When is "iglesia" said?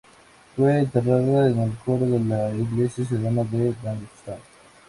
2.55-3.05